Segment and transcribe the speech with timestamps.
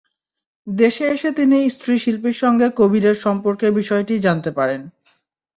[0.67, 4.81] দেশে এসে তিনি স্ত্রী শিল্পীর সঙ্গে কবিরের সম্পর্কের বিষয়টি জানতে পারেন।